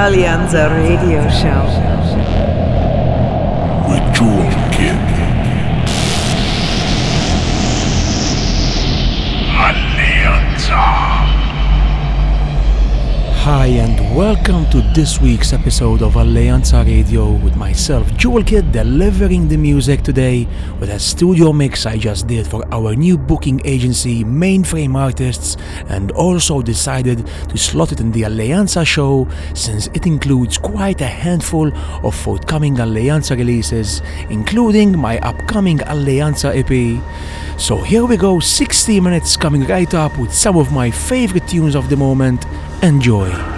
[0.00, 1.66] Alleanza Radio Show.
[3.88, 4.96] With Jewel Kid.
[9.58, 10.78] Alleanza.
[13.42, 19.46] Hi, and welcome to this week's episode of Alleanza Radio with myself, Jewel Kid, delivering
[19.46, 20.44] the music today
[20.80, 25.56] with a studio mix I just did for our new booking agency, Mainframe Artists,
[25.88, 31.06] and also decided to slot it in the Alleanza show since it includes quite a
[31.06, 31.70] handful
[32.04, 37.60] of forthcoming Alleanza releases, including my upcoming Alleanza EP.
[37.60, 41.76] So here we go, 60 minutes coming right up with some of my favorite tunes
[41.76, 42.44] of the moment.
[42.82, 43.57] Enjoy.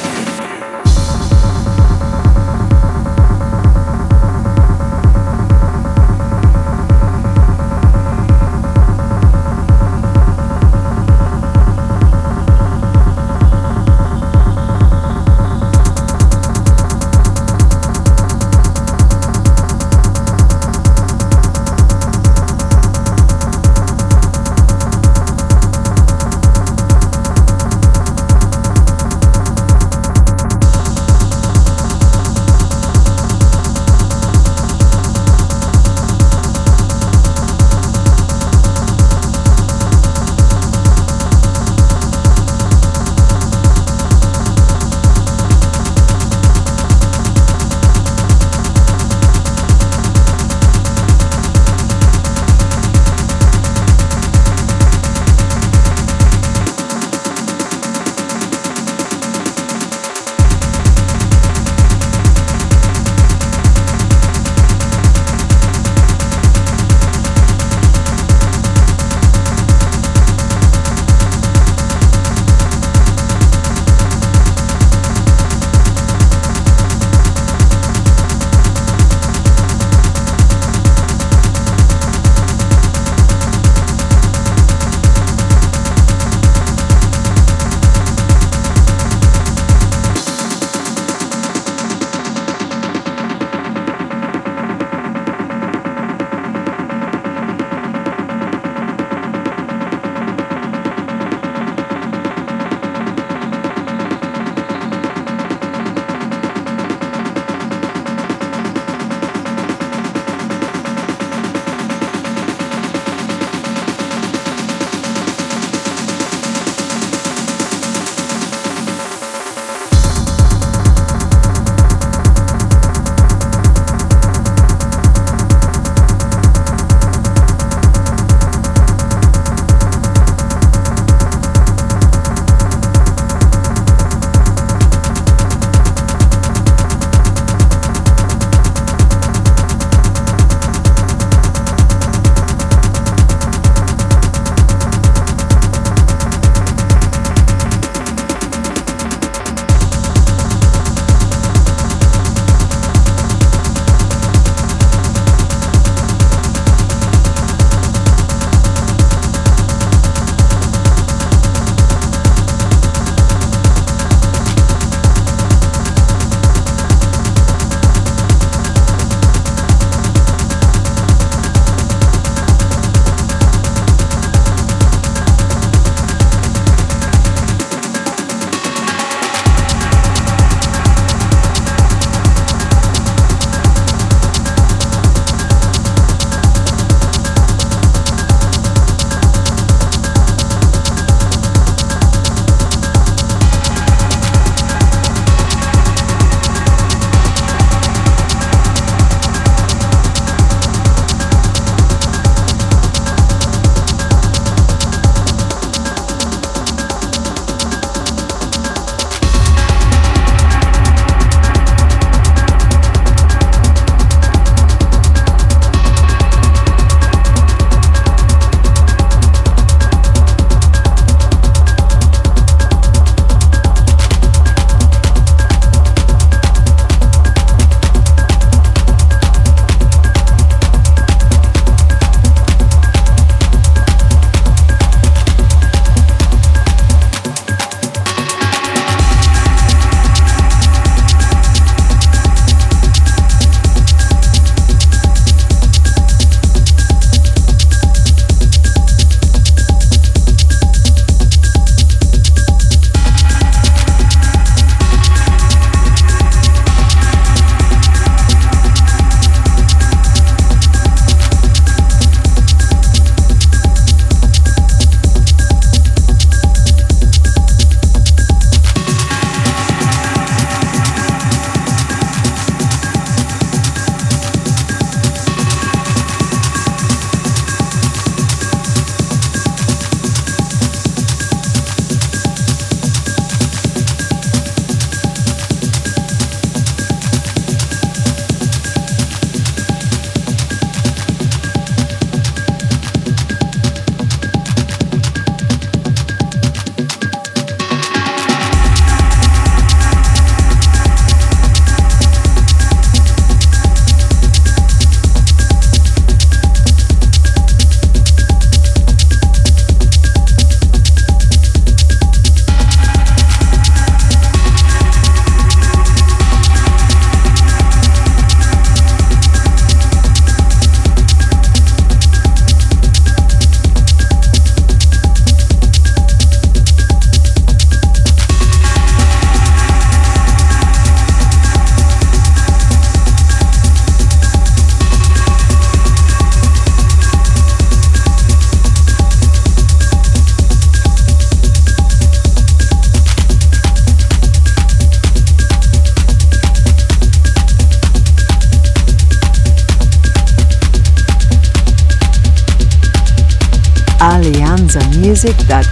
[355.23, 355.41] alianzamusic.com.
[355.47, 355.70] Get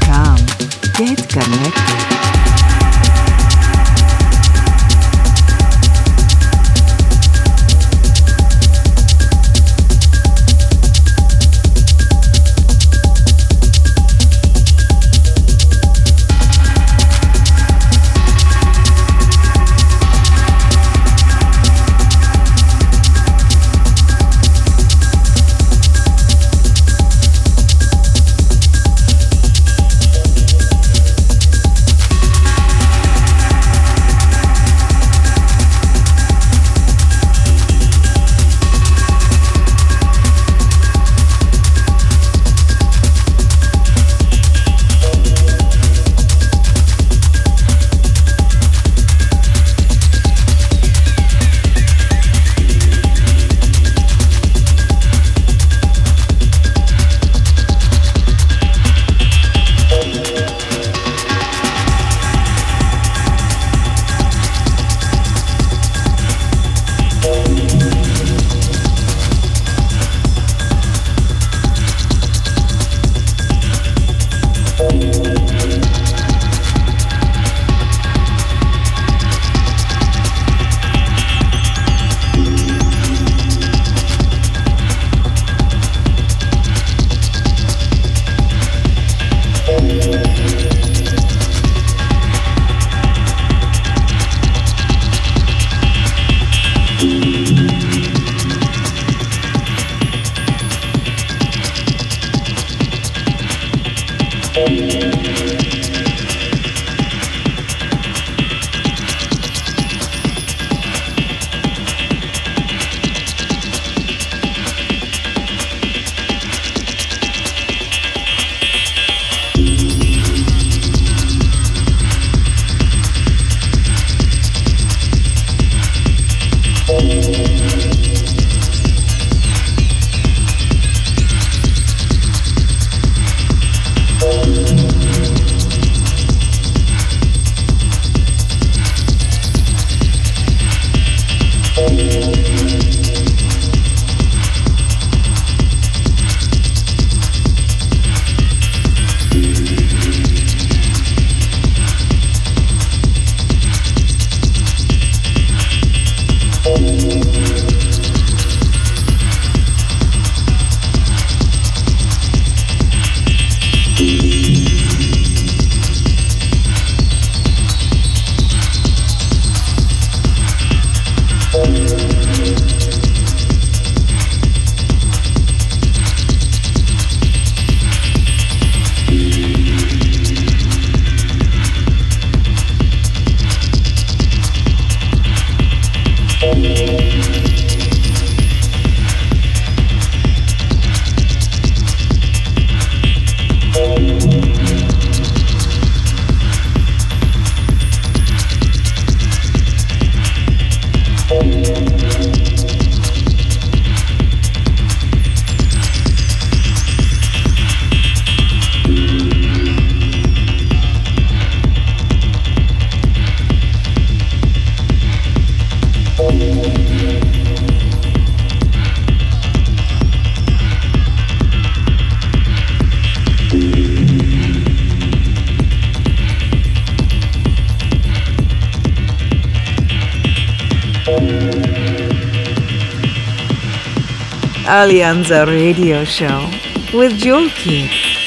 [234.79, 236.49] Alleanza Radio Show
[236.93, 238.18] with Jewel Kid.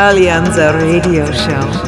[0.00, 1.87] Alleanza Radio Show.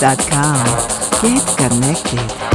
[0.00, 0.18] Get
[1.58, 2.49] connected.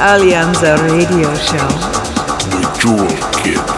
[0.00, 1.68] Alleanza Radio Show.
[2.50, 3.77] The Jewel Kid.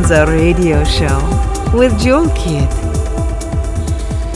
[0.00, 2.66] Alleanza Radio Show with Jewel Kid.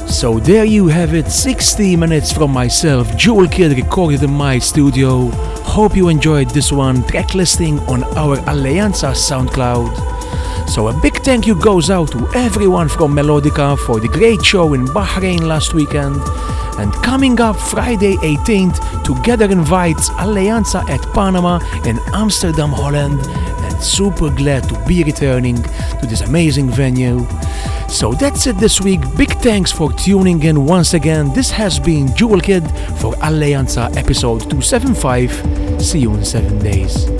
[0.06, 5.30] So there you have it, 60 minutes from myself, Jewel Kid recorded in my studio.
[5.64, 10.68] Hope you enjoyed this one track listing on our Alleanza SoundCloud.
[10.68, 14.74] So a big thank you goes out to everyone from Melodica for the great show
[14.74, 16.20] in Bahrain last weekend.
[16.78, 23.20] And coming up Friday 18th, Together invites Alleanza at Panama in Amsterdam, Holland.
[23.84, 27.26] Super glad to be returning to this amazing venue.
[27.88, 29.00] So that's it this week.
[29.16, 31.32] Big thanks for tuning in once again.
[31.34, 32.64] This has been Jewel Kid
[32.98, 35.82] for Alleanza episode 275.
[35.82, 37.13] See you in seven days.